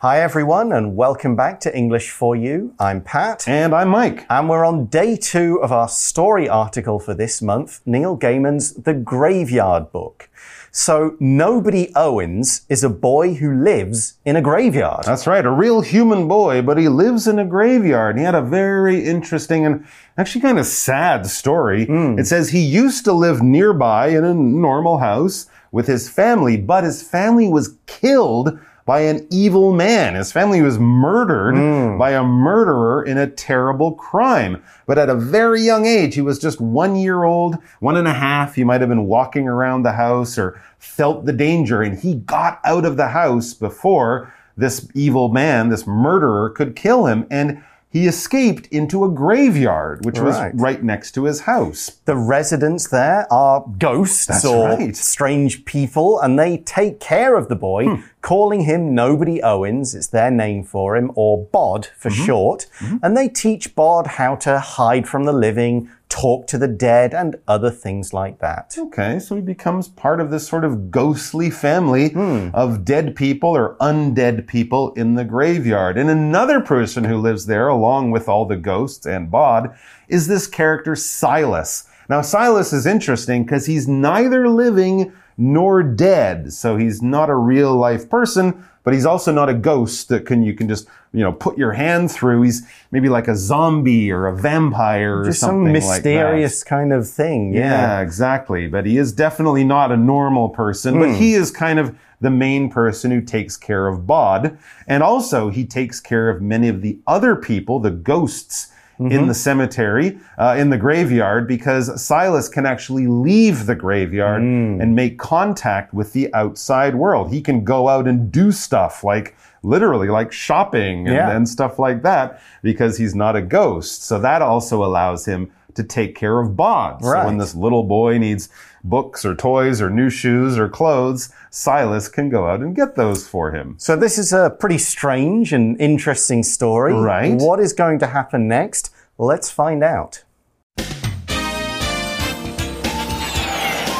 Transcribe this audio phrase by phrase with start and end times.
[0.00, 2.72] Hi, everyone, and welcome back to English for You.
[2.78, 3.48] I'm Pat.
[3.48, 4.26] And I'm Mike.
[4.30, 8.94] And we're on day two of our story article for this month Neil Gaiman's The
[8.94, 10.30] Graveyard Book.
[10.70, 15.02] So, Nobody Owens is a boy who lives in a graveyard.
[15.04, 18.18] That's right, a real human boy, but he lives in a graveyard.
[18.18, 19.84] He had a very interesting and
[20.16, 21.86] actually kind of sad story.
[21.86, 22.16] Hmm.
[22.20, 26.84] It says he used to live nearby in a normal house with his family, but
[26.84, 30.14] his family was killed by an evil man.
[30.14, 31.98] His family was murdered Hmm.
[31.98, 34.62] by a murderer in a terrible crime.
[34.86, 38.14] But at a very young age, he was just one year old, one and a
[38.14, 38.54] half.
[38.54, 42.60] He might have been walking around the house or felt the danger, and he got
[42.64, 47.26] out of the house before this evil man, this murderer, could kill him.
[47.30, 50.52] And he escaped into a graveyard, which was Right.
[50.54, 51.92] right next to his house.
[52.04, 54.94] The residents there are ghosts That's or right.
[54.96, 57.94] strange people, and they take care of the boy, Hmm.
[58.20, 62.24] calling him Nobody Owens, it's their name for him, or Bod for Mm-hmm.
[62.24, 62.66] short.
[63.02, 67.36] And they teach Bod how to hide from the living, talk to the dead, and
[67.46, 68.74] other things like that.
[68.78, 72.48] Okay, so he becomes part of this sort of ghostly family Hmm.
[72.54, 75.98] of dead people or undead people in the graveyard.
[75.98, 79.70] And another person who lives there, along with all the ghosts and Bod,
[80.08, 81.84] is this character Silas.
[82.08, 86.52] Now, Silas is interesting because he's neither living nor dead.
[86.52, 90.42] So he's not a real life person, but he's also not a ghost that can
[90.42, 92.40] you can just you know put your hand through.
[92.40, 97.06] He's maybe like a zombie or a vampire or something some like mysterious kind of
[97.06, 97.52] thing.
[97.52, 97.60] Yeah.
[97.60, 98.66] Yeah, exactly.
[98.66, 101.16] But he is definitely not a normal person, but hmm.
[101.16, 104.56] he is kind of the main person who takes care of Bod.
[104.86, 108.72] And also, he takes care of many of the other people, the ghosts.
[109.00, 114.96] In the cemetery, uh, in the graveyard, because Silas can actually leave the graveyard and
[114.96, 117.30] make contact with the outside world.
[117.30, 121.30] He can go out and do stuff like literally like shopping and, Yeah.
[121.30, 124.02] and stuff like that because he's not a ghost.
[124.04, 127.04] So that also allows him to take care of Bod.
[127.04, 128.48] So when this little boy needs
[128.88, 133.26] books or toys or new shoes or clothes, Silas can go out and get those
[133.26, 133.74] for him.
[133.78, 136.94] So this is a pretty strange and interesting story.
[136.94, 137.34] Right.
[137.34, 138.90] What is going to happen next?
[139.18, 140.24] Let's find out.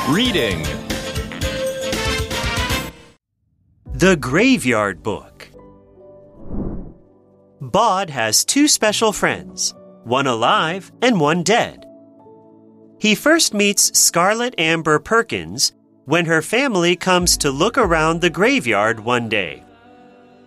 [0.08, 0.62] Reading
[3.92, 5.50] The Graveyard Book.
[7.60, 9.74] Bod has two special friends,
[10.04, 11.87] one alive and one dead.
[12.98, 15.72] He first meets Scarlett Amber Perkins
[16.04, 19.62] when her family comes to look around the graveyard one day.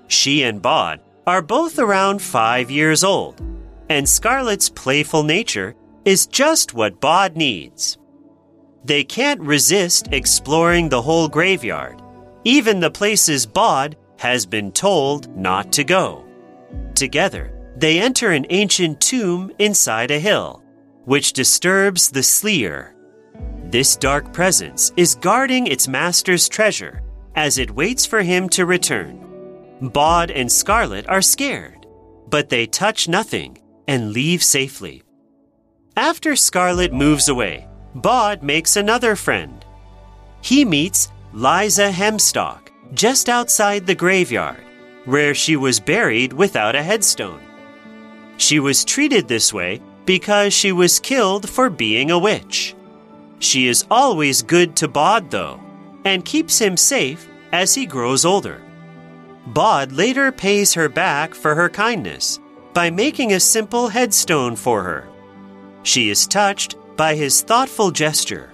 [0.07, 3.41] She and Bod are both around five years old,
[3.89, 7.97] and Scarlett's playful nature is just what Bod needs.
[8.83, 12.01] They can't resist exploring the whole graveyard,
[12.43, 16.25] even the places Bod has been told not to go.
[16.95, 20.60] Together, they enter an ancient tomb inside a hill,
[21.05, 22.95] which disturbs the Sleer.
[23.65, 27.01] This dark presence is guarding its master's treasure
[27.35, 29.17] as it waits for him to return.
[29.81, 31.87] Bod and Scarlett are scared,
[32.29, 33.57] but they touch nothing
[33.87, 35.03] and leave safely.
[35.95, 39.65] After Scarlett moves away, Bod makes another friend.
[40.41, 44.63] He meets Liza Hempstock just outside the graveyard,
[45.05, 47.41] where she was buried without a headstone.
[48.37, 52.75] She was treated this way because she was killed for being a witch.
[53.39, 55.57] She is always good to Bod, though,
[56.03, 58.61] and keeps him safe as he grows older.
[59.47, 62.41] Bod later pays her back for her kindness
[62.73, 65.07] by making a simple headstone for her.
[65.83, 68.50] She is touched by his thoughtful gesture.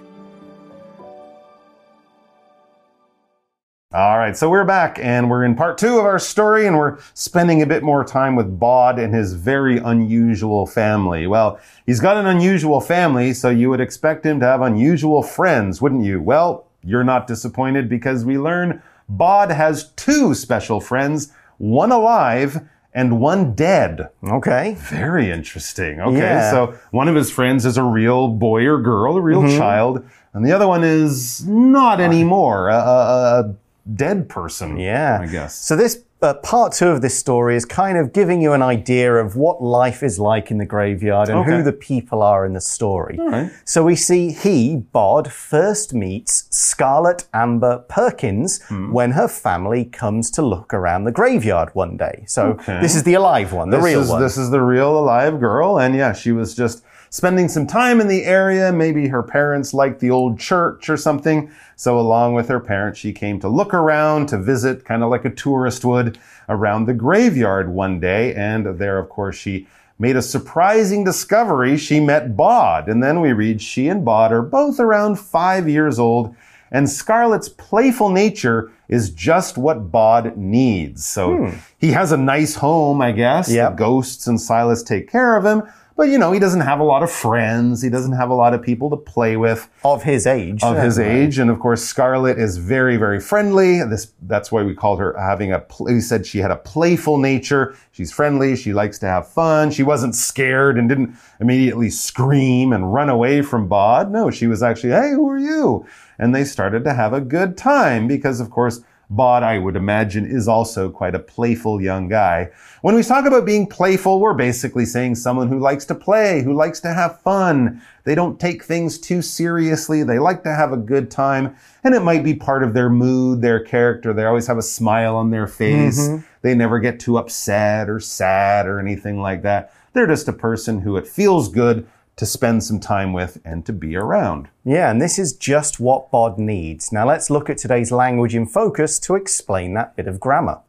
[3.98, 6.98] All right, so we're back and we're in part two of our story, and we're
[7.14, 11.26] spending a bit more time with Bod and his very unusual family.
[11.26, 15.82] Well, he's got an unusual family, so you would expect him to have unusual friends,
[15.82, 16.22] wouldn't you?
[16.22, 23.18] Well, you're not disappointed because we learn Bod has two special friends, one alive and
[23.20, 24.10] one dead.
[24.22, 24.76] Okay.
[24.78, 26.00] Very interesting.
[26.00, 26.52] Okay, Yeah.
[26.52, 29.58] so one of his friends is a real boy or girl, a real mm-hmm.
[29.58, 33.54] child, and the other one is not anymore, a, a, a
[33.94, 34.78] dead person.
[34.78, 35.20] Yeah.
[35.22, 35.54] I guess.
[35.54, 39.14] So this uh, part two of this story is kind of giving you an idea
[39.14, 41.52] of what life is like in the graveyard and Okay.
[41.58, 43.16] who the people are in the story.
[43.20, 43.52] Right.
[43.64, 48.92] So we see he, Bod, first meets Scarlett Amber Perkins Hmm.
[48.92, 52.24] when her family comes to look around the graveyard one day.
[52.26, 52.80] So Okay.
[52.80, 54.20] this is the alive one, the this real is, one.
[54.20, 58.08] This is the real alive girl, and yeah, she was just spending some time in
[58.08, 58.72] the area.
[58.72, 61.50] Maybe her parents liked the old church or something.
[61.76, 65.24] So along with her parents, she came to look around, to visit, kind of like
[65.24, 66.18] a tourist would,
[66.48, 68.34] around the graveyard one day.
[68.34, 69.66] And there, of course, she
[69.98, 71.76] made a surprising discovery.
[71.76, 72.88] She met Bod.
[72.88, 76.34] And then we read she and Bod are both around five years old.
[76.70, 81.06] And Scarlett's playful nature is just what Bod needs.
[81.06, 81.50] So Hmm.
[81.78, 83.50] he has a nice home, I guess.
[83.50, 83.70] Yep.
[83.72, 85.62] The ghosts and Silas take care of him.
[85.98, 87.82] But, you know, he doesn't have a lot of friends.
[87.82, 90.62] He doesn't have a lot of people to play with Of his age.
[90.62, 91.40] of his age.
[91.40, 93.82] And of course, Scarlett is very, very friendly.
[93.82, 97.74] This, that's why we called her having a, we said she had a playful nature.
[97.90, 98.54] She's friendly.
[98.54, 99.72] She likes to have fun.
[99.72, 104.12] She wasn't scared and didn't immediately scream and run away from Bod.
[104.12, 105.84] No, she was actually, Hey, who are you?
[106.16, 110.26] And they started to have a good time because of course, Bod, I would imagine,
[110.26, 112.50] is also quite a playful young guy.
[112.82, 116.52] When we talk about being playful, we're basically saying someone who likes to play, who
[116.52, 117.80] likes to have fun.
[118.04, 120.02] They don't take things too seriously.
[120.02, 121.56] They like to have a good time.
[121.82, 124.12] And it might be part of their mood, their character.
[124.12, 126.00] They always have a smile on their face.
[126.00, 126.24] Mm-hmm.
[126.42, 129.72] They never get too upset or sad or anything like that.
[129.94, 131.86] They're just a person who it feels good
[132.18, 134.48] to spend some time with and to be around.
[134.64, 136.92] Yeah, and this is just what Bod needs.
[136.92, 140.60] Now let's look at today's language in focus to explain that bit of grammar.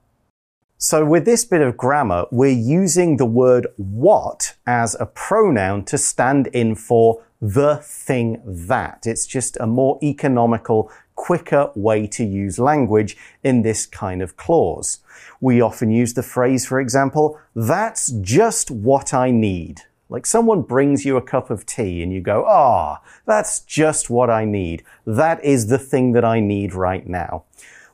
[0.78, 5.98] So with this bit of grammar, we're using the word what as a pronoun to
[5.98, 9.06] stand in for the thing that.
[9.06, 15.00] It's just a more economical, quicker way to use language in this kind of clause.
[15.42, 19.82] We often use the phrase, for example, that's just what I need.
[20.10, 24.30] Like someone brings you a cup of tea and you go, ah, that's just what
[24.30, 24.84] I need.
[25.06, 27.44] That is the thing that I need right now.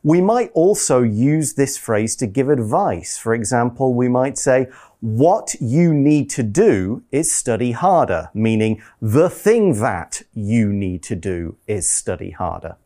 [0.01, 3.17] We might also use this phrase to give advice.
[3.17, 4.67] For example, we might say,
[5.01, 11.15] what you need to do is study harder, meaning the thing that you need to
[11.15, 12.77] do is study harder.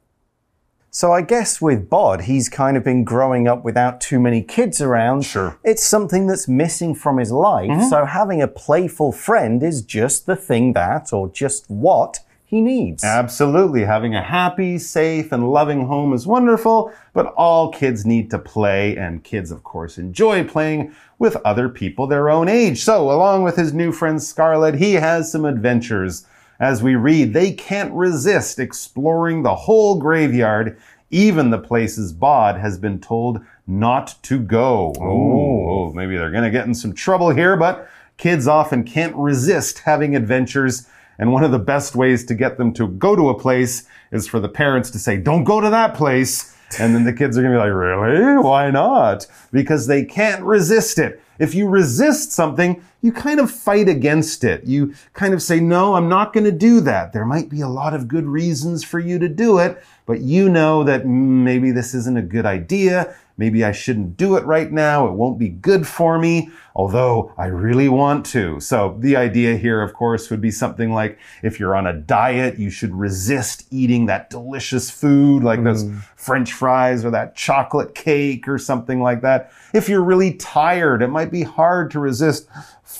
[0.91, 4.81] So I guess with Bod, he's kind of been growing up without too many kids
[4.81, 5.23] around.
[5.23, 5.59] Sure.
[5.63, 7.69] It's something that's missing from his life.
[7.69, 7.89] Mm-hmm.
[7.89, 13.03] So having a playful friend is just the thing that, or just what, he needs.
[13.03, 13.83] Absolutely.
[13.83, 18.97] Having a happy, safe, and loving home is wonderful, but all kids need to play,
[18.97, 22.83] and kids, of course, enjoy playing with other people their own age.
[22.83, 26.25] So, along with his new friend Scarlett, he has some adventures.
[26.59, 30.77] As we read, they can't resist exploring the whole graveyard,
[31.09, 34.93] even the places Bod has been told not to go.
[34.99, 39.79] Oh, maybe they're going to get in some trouble here, but kids often can't resist
[39.79, 40.87] having adventures.
[41.17, 44.27] And one of the best ways to get them to go to a place is
[44.27, 46.55] for the parents to say, don't go to that place.
[46.77, 48.37] And then the kids are going to be like, really?
[48.37, 49.25] Why not?
[49.51, 51.21] Because they can't resist it.
[51.39, 54.65] If you resist something, you kind of fight against it.
[54.65, 57.13] You kind of say, no, I'm not going to do that.
[57.13, 60.49] There might be a lot of good reasons for you to do it, but you
[60.49, 63.15] know that mm, maybe this isn't a good idea.
[63.39, 65.07] Maybe I shouldn't do it right now.
[65.07, 68.59] It won't be good for me, although I really want to.
[68.59, 72.59] So the idea here, of course, would be something like if you're on a diet,
[72.59, 75.99] you should resist eating that delicious food like those mm-hmm.
[76.17, 79.53] french fries or that chocolate cake or something like that.
[79.73, 82.45] If you're really tired, it might be hard to resist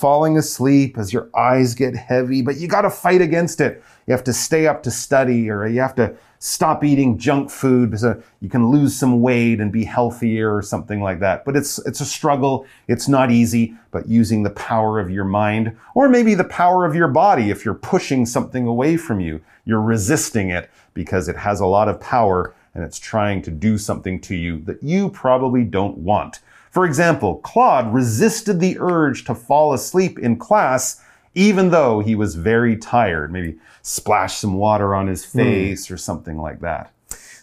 [0.00, 3.82] falling asleep as your eyes get heavy, but you got to fight against it.
[4.06, 8.00] You have to stay up to study or you have to stop eating junk food
[8.00, 11.44] so uh, you can lose some weight and be healthier or something like that.
[11.44, 12.66] But it's, it's a struggle.
[12.88, 16.94] It's not easy, but using the power of your mind or maybe the power of
[16.94, 17.50] your body.
[17.50, 21.88] If you're pushing something away from you, you're resisting it because it has a lot
[21.88, 26.40] of power and it's trying to do something to you that you probably don't want.
[26.70, 31.00] For example, Claude resisted the urge to fall asleep in class
[31.34, 33.32] even though he was very tired.
[33.32, 35.38] Maybe splash some water on his hmm.
[35.38, 36.92] face or something like that.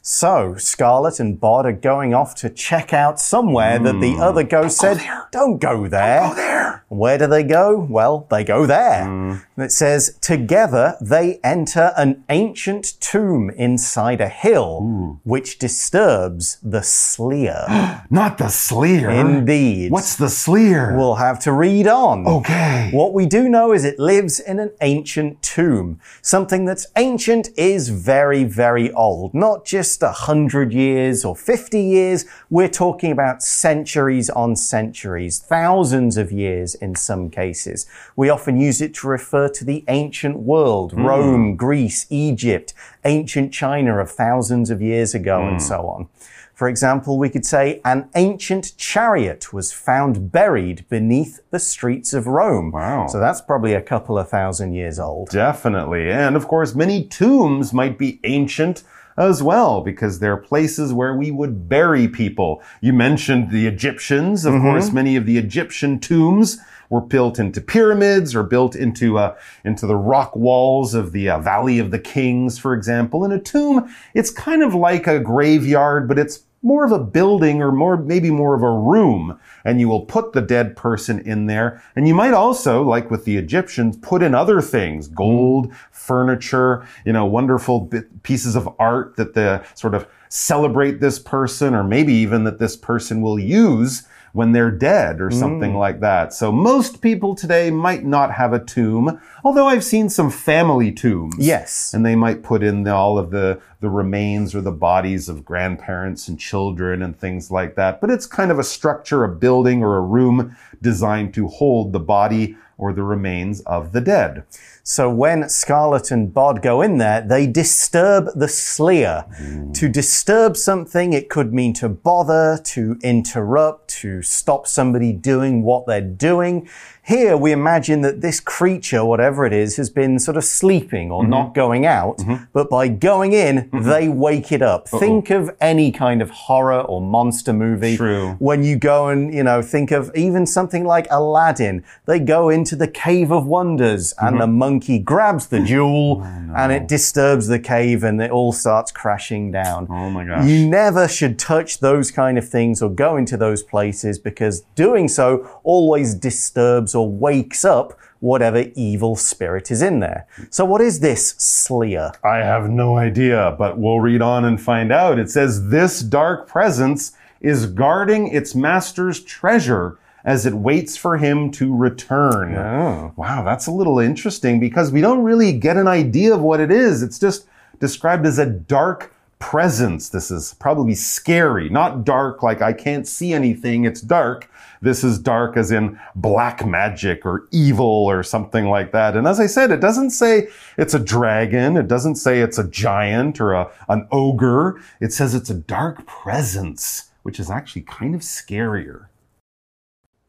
[0.01, 4.21] So, Scarlett and Bod are going off to check out somewhere that the hmm.
[4.21, 6.21] other ghost said, Don't go there.
[6.23, 6.76] Oh, there!
[6.89, 7.85] Where do they go?
[7.89, 9.03] Well, they go there.
[9.03, 16.81] And It says, Together they enter an ancient tomb inside a hill, which disturbs the
[16.81, 17.65] Sleer.
[18.09, 19.09] Not the Sleer.
[19.09, 19.91] Indeed.
[19.91, 20.95] What's the Sleer?
[20.95, 22.25] We'll have to read on.
[22.25, 22.89] okay.
[22.93, 25.99] What we do know is it lives in an ancient tomb.
[26.21, 29.33] Something that's ancient is very, very old.
[29.33, 32.25] Not just a hundred years or 50 years.
[32.49, 37.85] We're talking about centuries on centuries, thousands of years in some cases.
[38.15, 41.05] We often use it to refer to the ancient world, hmm.
[41.05, 42.73] Rome, Greece, Egypt,
[43.05, 45.67] ancient China of thousands of years ago, and hmm.
[45.67, 46.09] so on.
[46.57, 52.25] For example, we could say an ancient chariot was found buried beneath the streets of
[52.25, 52.71] Rome.
[52.71, 53.05] Wow.
[53.05, 55.29] So that's probably a couple of thousand years old.
[55.29, 56.09] Definitely.
[56.09, 58.81] And of course, many tombs might be ancient
[59.17, 62.61] as well, because they're places where we would bury people.
[62.81, 64.45] You mentioned the Egyptians.
[64.45, 66.59] Of course, many of the Egyptian tombs
[66.89, 71.39] were built into pyramids or built into uh, into the rock walls of the uh,
[71.39, 73.25] Valley of the Kings, for example.
[73.25, 77.61] In a tomb, it's kind of like a graveyard, but it's more of a building
[77.61, 81.45] or more maybe more of a room and you will put the dead person in
[81.45, 81.81] there.
[81.95, 87.13] And you might also like with the Egyptians put in other things gold furniture you
[87.13, 87.91] know wonderful
[88.23, 92.75] pieces of art that the sort of celebrate this person or maybe even that this
[92.75, 95.79] person will use when they're dead or something mm.
[95.79, 96.31] like that.
[96.31, 101.33] So most people today might not have a tomb, although I've seen some family tombs.
[101.39, 101.91] Yes.
[101.91, 105.43] And they might put in the, all of the, the remains or the bodies of
[105.43, 107.99] grandparents and children and things like that.
[107.99, 111.99] But it's kind of a structure, a building or a room designed to hold the
[111.99, 114.43] body or the remains of the dead.
[114.83, 119.25] So when Scarlett and Bod go in there, they disturb the Sleer.
[119.41, 119.73] Mm.
[119.73, 125.87] To disturb something, it could mean to bother, to interrupt, to stop somebody doing what
[125.87, 126.69] they're doing.
[127.03, 131.21] Here we imagine that this creature, whatever it is, has been sort of sleeping or
[131.21, 131.31] mm-hmm.
[131.31, 132.43] not going out, mm-hmm.
[132.51, 133.89] but by going in, mm-hmm.
[133.89, 134.89] they wake it up.
[134.89, 137.95] Think of any kind of horror or monster movie.
[137.95, 138.35] True.
[138.39, 142.66] When you go and, you know, think of even something like Aladdin, they go into
[142.75, 144.39] the Cave of Wonders and mm-hmm.
[144.39, 148.91] the monkey grabs the jewel oh, and it disturbs the cave and it all starts
[148.91, 149.87] crashing down.
[149.89, 150.47] Oh my gosh.
[150.47, 155.07] You never should touch those kind of things or go into those places because doing
[155.07, 160.27] so always disturbs or wakes up whatever evil spirit is in there.
[160.49, 162.11] So what is this Sleer?
[162.23, 165.19] I have no idea, but we'll read on and find out.
[165.19, 171.51] It says, This dark presence is guarding its master's treasure as it waits for him
[171.51, 172.55] to return.
[172.55, 173.13] Oh.
[173.15, 176.71] Wow, that's a little interesting because we don't really get an idea of what it
[176.71, 177.01] is.
[177.01, 177.47] It's just
[177.79, 180.09] described as a dark presence.
[180.09, 184.49] This is probably scary, not dark like I can't see anything, it's dark.
[184.81, 189.15] This is dark as in black magic or evil or something like that.
[189.15, 191.77] And as I said, it doesn't say it's a dragon.
[191.77, 194.79] It doesn't say it's a giant or a, an ogre.
[194.99, 199.07] It says it's a dark presence, which is actually kind of scarier.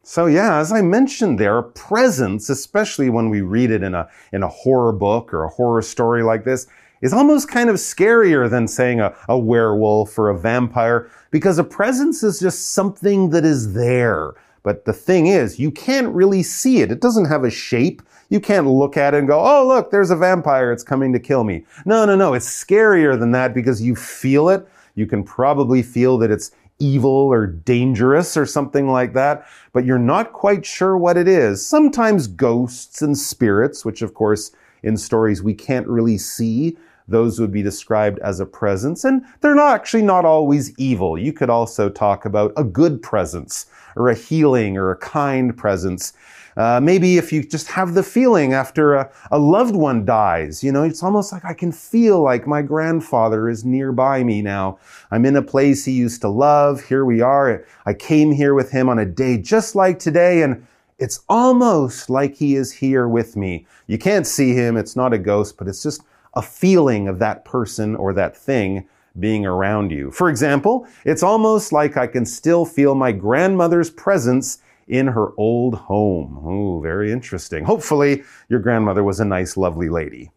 [0.08, 4.08] So yeah, as I mentioned there, a presence, especially when we read it in a,
[4.32, 6.66] in a horror book or a horror story like this,
[7.02, 11.62] is almost kind of scarier than saying a, a werewolf or a vampire because a
[11.62, 14.32] presence is just something that is there.
[14.62, 16.90] But the thing is, you can't really see it.
[16.90, 18.00] It doesn't have a shape.
[18.30, 20.72] You can't look at it and go, oh, look, there's a vampire.
[20.72, 21.66] It's coming to kill me.
[21.84, 22.32] No, no, no.
[22.32, 24.66] It's scarier than that because you feel it.
[24.94, 29.98] You can probably feel that it's evil or dangerous or something like that, but you're
[29.98, 31.64] not quite sure what it is.
[31.66, 36.76] Sometimes ghosts and spirits, which of course in stories we can't really see,
[37.08, 41.18] those would be described as a presence, and they're not actually not always evil.
[41.18, 43.66] You could also talk about a good presence,
[43.96, 46.12] or a healing, or a kind presence.
[46.58, 50.72] Uh, maybe if you just have the feeling after a, a loved one dies, you
[50.72, 54.76] know, it's almost like I can feel like my grandfather is nearby me now.
[55.12, 56.82] I'm in a place he used to love.
[56.82, 57.64] Here we are.
[57.86, 60.66] I came here with him on a day just like today, and
[60.98, 63.64] it's almost like he is here with me.
[63.86, 64.76] You can't see him.
[64.76, 66.02] It's not a ghost, but it's just
[66.34, 68.88] a feeling of that person or that thing
[69.20, 70.10] being around you.
[70.10, 74.58] For example, it's almost like I can still feel my grandmother's presence
[74.88, 76.38] in her old home.
[76.42, 77.64] Oh, very interesting.
[77.64, 80.30] Hopefully, your grandmother was a nice, lovely lady.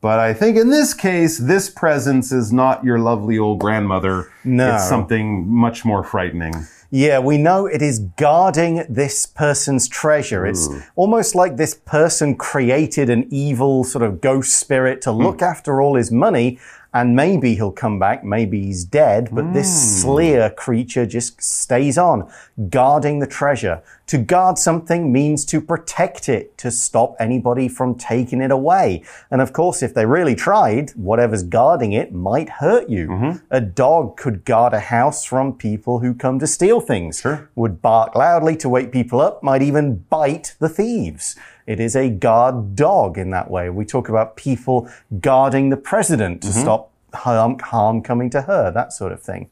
[0.00, 4.30] But I think in this case, this presence is not your lovely old grandmother.
[4.44, 4.74] No.
[4.74, 6.54] It's something much more frightening.
[6.90, 10.46] Yeah, we know it is guarding this person's treasure.
[10.46, 15.22] It's almost like this person created an evil sort of ghost spirit to hmm.
[15.22, 16.58] look after all his money.
[16.96, 20.00] And maybe he'll come back, maybe he's dead, but this hmm.
[20.00, 22.26] Sleer creature just stays on,
[22.70, 23.82] guarding the treasure.
[24.06, 29.04] To guard something means to protect it, to stop anybody from taking it away.
[29.30, 33.08] And of course, if they really tried, whatever's guarding it might hurt you.
[33.08, 33.44] Mm-hmm.
[33.50, 37.20] A dog could guard a house from people who come to steal things.
[37.20, 37.50] Sure.
[37.56, 41.36] Would bark loudly to wake people up, might even bite the thieves.
[41.66, 43.70] It is a guard dog in that way.
[43.70, 44.88] We talk about people
[45.20, 46.60] guarding the president to mm-hmm.
[46.60, 49.50] stop harm, harm coming to her, that sort of thing.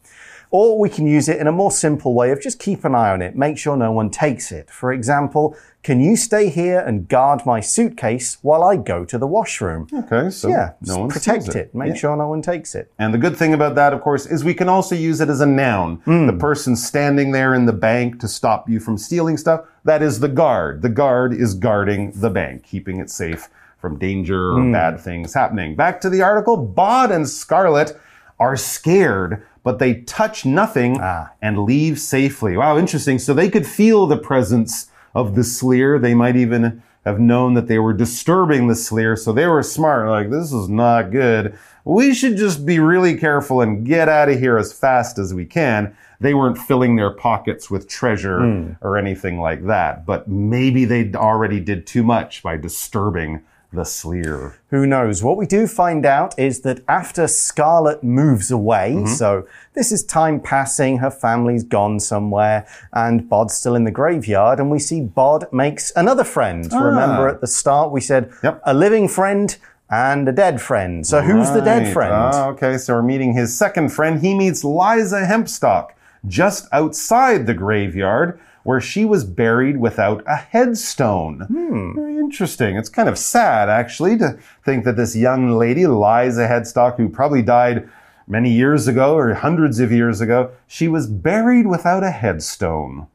[0.50, 3.10] Or we can use it in a more simple way of just keep an eye
[3.10, 4.70] on it, make sure no one takes it.
[4.70, 9.26] For example, can you stay here and guard my suitcase while I go to the
[9.26, 9.86] washroom?
[9.92, 11.74] Okay, so Yeah, no one protect steals it.
[11.74, 11.94] Make Yeah.
[11.94, 12.90] sure no one takes it.
[12.98, 15.42] And the good thing about that, of course, is we can also use it as
[15.42, 15.96] a noun.
[16.06, 16.26] Hmm.
[16.26, 20.20] The person standing there in the bank to stop you from stealing stuff, that is
[20.20, 20.80] the guard.
[20.80, 23.48] The guard is guarding the bank, keeping it safe
[23.78, 24.72] from danger or Hmm.
[24.72, 25.76] bad things happening.
[25.76, 27.94] Back to the article, Bod and Scarlett
[28.40, 31.32] are scared, but they touch nothing Ah.
[31.42, 32.56] and leave safely.
[32.56, 33.18] Wow, interesting.
[33.18, 35.98] So they could feel the presence of the Sleer.
[35.98, 40.08] They might even have known that they were disturbing the Sleer, so they were smart.
[40.08, 41.58] Like, this is not good.
[41.84, 45.44] We should just be really careful and get out of here as fast as we
[45.44, 45.94] can.
[46.20, 48.72] They weren't filling their pockets with treasure hmm.
[48.80, 53.42] or anything like that, but maybe they already did too much by disturbing
[53.74, 54.54] the Sleer.
[54.70, 55.22] Who knows?
[55.22, 60.40] What we do find out is that after Scarlett moves away, so this is time
[60.40, 65.46] passing, her family's gone somewhere, and Bod's still in the graveyard, and we see Bod
[65.52, 66.70] makes another friend.
[66.72, 68.60] Remember at the start we said Yep.
[68.64, 69.56] a living friend
[69.90, 71.06] and a dead friend.
[71.06, 72.12] So who's the dead friend?
[72.12, 74.20] Ah, okay, so we're meeting his second friend.
[74.20, 75.90] He meets Liza Hempstock
[76.26, 81.40] just outside the graveyard where she was buried without a headstone.
[81.42, 81.94] Hmm.
[81.94, 82.76] Very interesting.
[82.76, 87.42] It's kind of sad, actually, to think that this young lady, Liza Hempstock, who probably
[87.42, 87.88] died
[88.26, 93.06] many years ago or hundreds of years ago, she was buried without a headstone.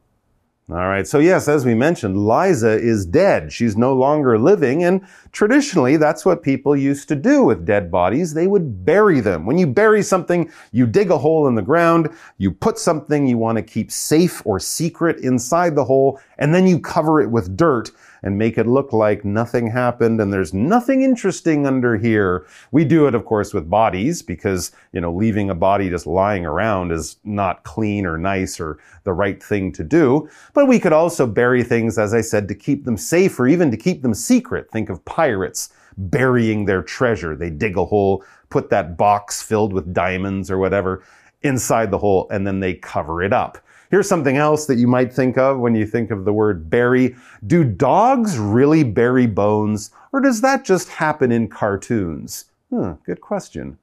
[0.70, 1.06] All right.
[1.06, 3.52] So yes, as we mentioned, Liza is dead.
[3.52, 4.84] She's no longer living.
[4.84, 8.34] And traditionally, that's what people used to do with dead bodies.
[8.34, 9.46] They would bury them.
[9.46, 13.38] When you bury something, you dig a hole in the ground, you put something you
[13.38, 17.56] want to keep safe or secret inside the hole, and then you cover it with
[17.56, 17.90] dirt
[18.22, 22.46] and make it look like nothing happened and there's nothing interesting under here.
[22.70, 26.44] We do it, of course, with bodies because, you know, leaving a body just lying
[26.44, 30.28] around is not clean or nice or the right thing to do.
[30.52, 33.70] But we could also bury things, as I said, to keep them safe or even
[33.70, 34.70] to keep them secret.
[34.70, 37.36] Think of pirates burying their treasure.
[37.36, 41.04] They dig a hole, put that box filled with diamonds or whatever
[41.42, 43.58] inside the hole, and then they cover it up.
[43.90, 47.16] Here's something else that you might think of when you think of the word bury.
[47.46, 52.46] Do dogs really bury bones, or does that just happen in cartoons?
[52.70, 53.76] Hmm, good question.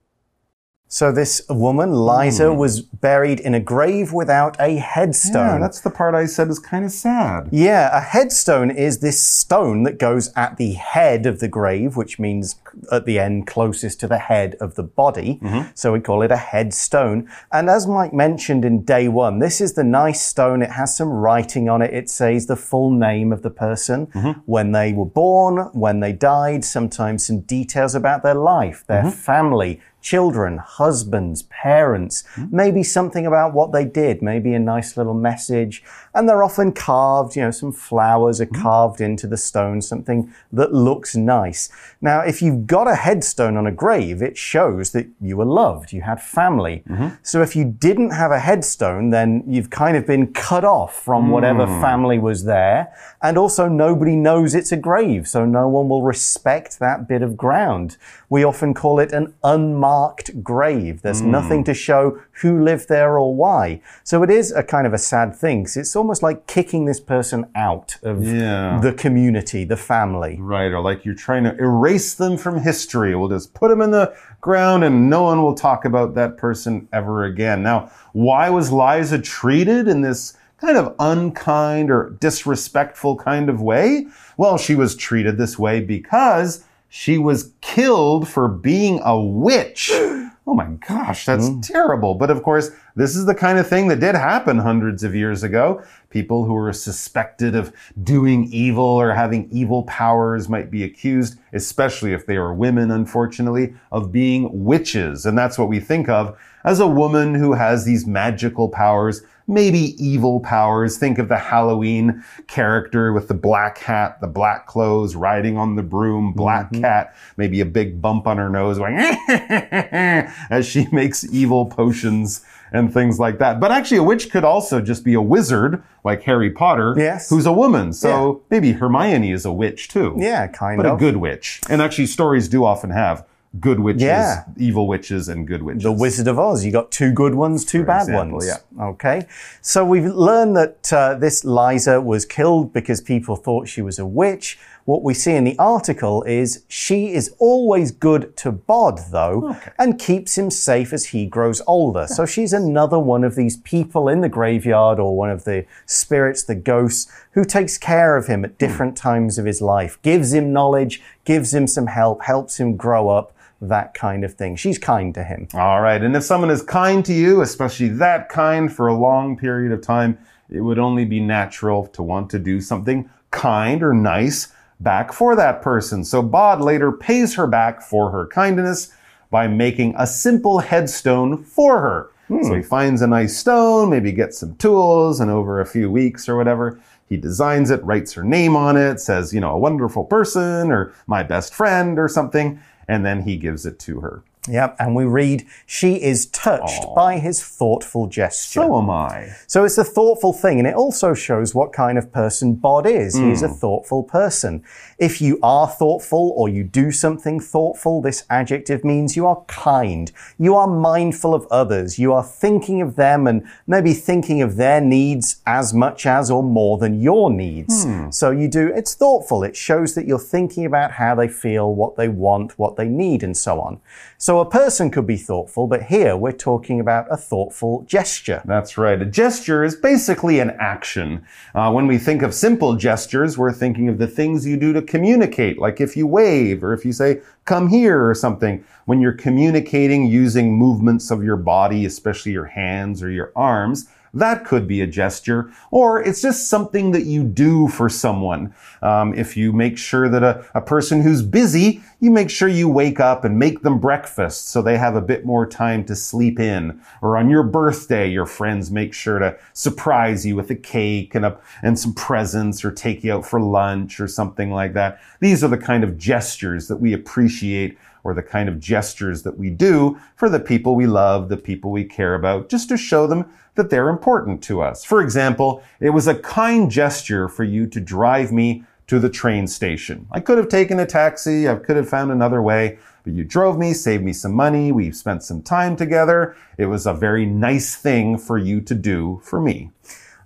[0.90, 2.58] So this woman, Liza, hmm.
[2.58, 5.56] was buried in a grave without a headstone.
[5.56, 7.50] Yeah, that's the part I said is kind of sad.
[7.52, 12.20] Yeah, a headstone is this stone that goes at the head of the grave, which
[12.20, 12.56] means
[12.92, 15.40] at the end closest to the head of the body.
[15.42, 15.72] Mm-hmm.
[15.74, 17.30] So we call it a headstone.
[17.52, 20.62] And as Mike mentioned in day one, this is the nice stone.
[20.62, 21.94] It has some writing on it.
[21.94, 24.40] It says the full name of the person, mm-hmm.
[24.46, 29.10] when they were born, when they died, sometimes some details about their life, their mm-hmm.
[29.10, 32.46] family, children, husbands, parents, hmm?
[32.50, 35.84] maybe something about what they did, maybe a nice little message.
[36.14, 38.62] And they're often carved, you know, some flowers are hmm?
[38.62, 41.68] carved into the stone, something that looks nice.
[42.00, 45.92] Now, if you've got a headstone on a grave, it shows that you were loved,
[45.92, 46.84] you had family.
[46.88, 47.10] Mm-hmm.
[47.22, 51.32] So if you didn't have a headstone, then you've kind of been cut off from
[51.32, 51.82] whatever hmm.
[51.82, 52.94] family was there.
[53.22, 57.36] And also nobody knows it's a grave, so no one will respect that bit of
[57.36, 57.98] ground.
[58.30, 59.97] We often call it an unmarked
[60.44, 61.02] grave.
[61.02, 61.32] There's hmm.
[61.32, 63.82] nothing to show who lived there or why.
[64.04, 65.68] So it is a kind of a sad thing.
[65.76, 68.80] it's almost like kicking this person out of Yeah.
[68.82, 70.38] the community, the family.
[70.40, 73.16] Right, or like you're trying to erase them from history.
[73.16, 76.88] We'll just put them in the ground and no one will talk about that person
[76.94, 77.64] ever again.
[77.64, 84.08] Now, why was Liza treated in this kind of unkind or disrespectful kind of way?
[84.38, 89.92] Well, she was treated this way because she was killed for being a witch.
[90.50, 91.60] Oh my gosh, that's hmm.
[91.60, 92.16] terrible.
[92.16, 95.44] But of course, this is the kind of thing that did happen hundreds of years
[95.44, 95.84] ago.
[96.10, 102.14] People who were suspected of doing evil or having evil powers might be accused, especially
[102.14, 105.26] if they were women, unfortunately, of being witches.
[105.26, 109.96] And that's what we think of as a woman who has these magical powers, maybe
[110.04, 110.98] evil powers.
[110.98, 115.82] Think of the Halloween character with the black hat, the black clothes, riding on the
[115.82, 116.82] broom, black mm-hmm.
[116.82, 118.98] cat, maybe a big bump on her nose going,
[119.30, 123.62] as she makes evil potions and things like that.
[123.62, 127.30] But actually, a witch could also just be a wizard, like Harry Potter, Yes.
[127.30, 127.94] who's a woman.
[127.94, 130.18] So maybe Hermione is a witch too.
[130.20, 131.00] Yeah, kind But of.
[131.00, 131.62] But a good witch.
[131.70, 133.26] And actually, stories do often have
[133.60, 134.44] good witches, Yeah.
[134.58, 135.84] evil witches, and good witches.
[135.84, 136.66] The Wizard of Oz.
[136.66, 138.48] You got two good ones, two bad example, ones.
[138.48, 138.84] yeah.
[138.86, 139.26] Okay.
[139.62, 144.06] So we've learned that uh, this Liza was killed because people thought she was a
[144.06, 144.58] witch.
[144.86, 149.72] What we see in the article is she is always good to Bod, though, Okay.
[149.78, 152.08] and keeps him safe as he grows older.
[152.08, 156.44] So she's another one of these people in the graveyard or one of the spirits,
[156.44, 160.54] the ghosts, who takes care of him at different times of his life, gives him
[160.54, 164.56] knowledge, gives him some help, helps him grow up, that kind of thing.
[164.56, 165.48] She's kind to him.
[165.54, 166.02] All right.
[166.02, 169.82] And if someone is kind to you, especially that kind for a long period of
[169.82, 170.18] time,
[170.50, 175.36] it would only be natural to want to do something kind or nice back for
[175.36, 176.04] that person.
[176.04, 178.94] So Bod later pays her back for her kindness
[179.30, 182.12] by making a simple headstone for her.
[182.30, 182.56] So hmm.
[182.56, 186.36] he finds a nice stone, maybe gets some tools, and over a few weeks or
[186.36, 190.72] whatever, he designs it, writes her name on it, says, you know, a wonderful person
[190.72, 194.24] or my best friend or something, and then he gives it to her.
[194.48, 198.62] Yep, and we read, she is touched by his thoughtful gesture.
[198.62, 199.36] So am I.
[199.48, 203.16] So it's a thoughtful thing, and it also shows what kind of person Bod is.
[203.16, 203.56] He's a hmm.
[203.56, 204.64] thoughtful person.
[204.98, 210.12] If you are thoughtful or you do something thoughtful, this adjective means you are kind.
[210.38, 212.00] You are mindful of others.
[212.00, 216.42] You are thinking of them and maybe thinking of their needs as much as or
[216.42, 217.84] more than your needs.
[217.84, 218.10] Hmm.
[218.12, 219.44] So you do, it's thoughtful.
[219.44, 223.24] It shows that you're thinking about how they feel, what they want, what they need,
[223.24, 223.80] and so on.
[224.18, 228.42] So a person could be thoughtful, but here we're talking about a thoughtful gesture.
[228.46, 229.02] That's right.
[229.02, 231.26] A gesture is basically an action.
[231.56, 234.82] Uh, when we think of simple gestures, we're thinking of the things you do to
[234.82, 238.64] communicate, like if you wave or if you say, come here or something.
[238.86, 244.46] When you're communicating using movements of your body, especially your hands or your arms, that
[244.46, 248.54] could be a gesture, or it's just something that you do for someone.
[248.82, 252.70] Um, if you make sure that a, a person who's busy, you make sure you
[252.70, 256.40] wake up and make them breakfast so they have a bit more time to sleep
[256.40, 256.80] in.
[257.02, 261.26] Or on your birthday, your friends make sure to surprise you with a cake and,
[261.26, 265.00] a, and some presents or take you out for lunch or something like that.
[265.20, 269.38] These are the kind of gestures that we appreciate or the kind of gestures that
[269.38, 273.08] we do for the people we love, the people we care about, just to show
[273.08, 274.84] them that they're important to us.
[274.84, 279.48] For example, it was a kind gesture for you to drive me to the train
[279.48, 280.08] station.
[280.12, 283.58] I could have taken a taxi, I could have found another way, but you drove
[283.58, 286.36] me, saved me some money, we've spent some time together.
[286.58, 289.72] It was a very nice thing for you to do for me.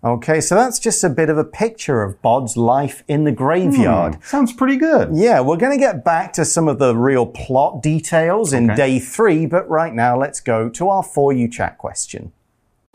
[0.04, 4.16] Okay, so that's just a bit of a picture of Bod's life in the graveyard.
[4.16, 5.10] Hmm, sounds pretty good.
[5.14, 8.76] Yeah, we're going to get back to some of the real plot details in Okay.
[8.76, 12.32] day three, but right now let's go to our For You chat question.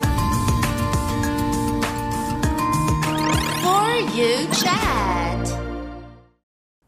[0.01, 0.07] For
[4.13, 5.47] you chat.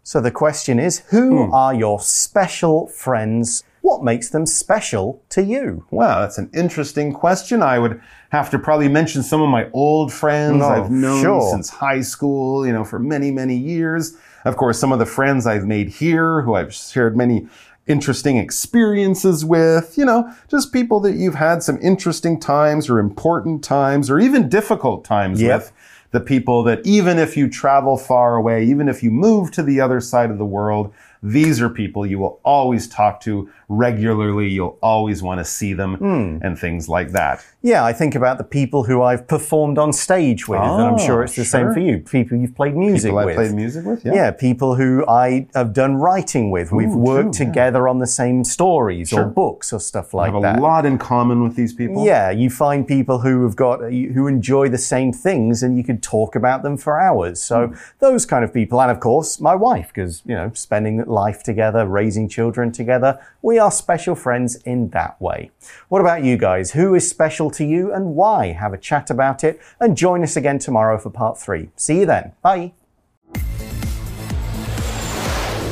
[0.03, 1.53] So the question is Who hmm.
[1.53, 3.63] are your special friends?
[3.81, 5.85] What makes them special to you?
[5.89, 7.63] Wow, that's an interesting question.
[7.63, 11.51] I would have to probably mention some of my old friends No, I've known sure.
[11.51, 14.17] since high school, you know, for many, many years.
[14.45, 17.47] Of course, some of the friends I've made here who I've shared many
[17.87, 23.63] interesting experiences with, you know, just people that you've had some interesting times or important
[23.63, 25.59] times or even difficult times Yep.
[25.59, 25.71] with.
[26.11, 29.79] The people that even if you travel far away, even if you move to the
[29.79, 34.49] other side of the world, these are people you will always talk to regularly.
[34.49, 36.37] You'll always want to see them Hmm.
[36.45, 37.45] and things like that.
[37.61, 40.97] Yeah, I think about the people who I've performed on stage with, and I'm Oh,
[40.97, 41.99] sure it's the same for you.
[41.99, 43.35] People you've played music People I with.
[43.35, 44.13] played music with, yeah.
[44.13, 46.71] Yeah, people who I have done writing with.
[46.71, 47.51] We've worked true, yeah.
[47.51, 50.43] together on the same stories or books or stuff like that.
[50.43, 52.05] have a lot in common with these people.
[52.05, 56.01] Yeah, you find people who have got who enjoy the same things, and you could
[56.01, 57.39] talk about them for hours.
[57.41, 57.73] So Hmm.
[57.99, 61.85] those kind of people, and of course my wife, because you know, spending life together,
[61.85, 65.51] raising children together, we are special friends in that way.
[65.89, 66.71] What about you guys?
[66.71, 68.53] Who is special to you, and why?
[68.53, 71.69] Have a chat about it, and join us again tomorrow for part three.
[71.75, 72.33] See you then.
[72.41, 72.73] Bye.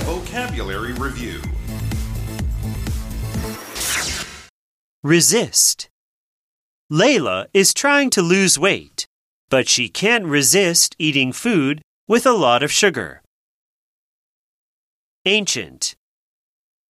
[0.04, 1.42] Vocabulary Review
[5.04, 5.90] Resist.
[6.92, 9.06] Layla is trying to lose weight,
[9.50, 13.22] but she can't resist eating food with a lot of sugar.
[15.26, 15.96] Ancient.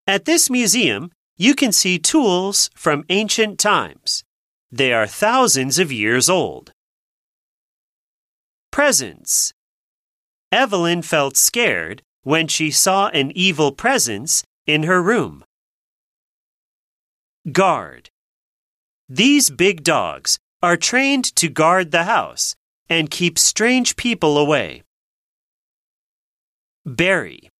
[0.08, 4.24] At this museum, you can see tools from ancient times.
[4.72, 6.72] They are thousands of years old.
[8.70, 9.52] Presents.
[10.50, 15.44] Evelyn felt scared when she saw an evil presence in her room.
[17.52, 18.08] Guard.
[19.10, 22.56] These big dogs are trained to guard the house
[22.88, 24.84] and keep strange people away.
[26.86, 27.50] Bury.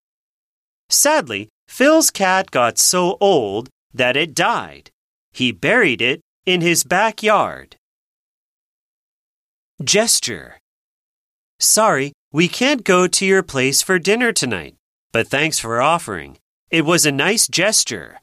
[0.89, 4.92] Sadly, Phil's cat got so old that it died.
[5.32, 7.76] He buried it in his backyard.
[9.84, 10.60] Gesture.
[11.60, 14.74] Sorry, We can't go to your place for dinner tonight,
[15.12, 16.40] but thanks for offering.
[16.72, 18.18] It was a nice gesture.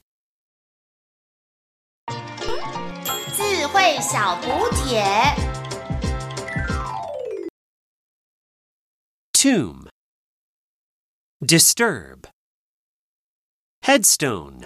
[2.09, 5.01] 智慧小补帖。
[9.33, 9.88] Tomb.
[11.40, 12.27] Disturb.
[13.86, 14.65] Headstone.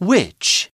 [0.00, 0.71] Witch.